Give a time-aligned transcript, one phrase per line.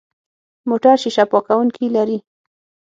[0.69, 2.17] موټر شیشه پاکونکي لري.